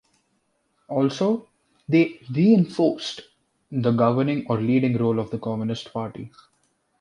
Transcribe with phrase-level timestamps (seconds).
[0.87, 1.47] Also,
[1.87, 3.21] they “reinforced”
[3.71, 6.31] the governing or leading role of the Communist Party.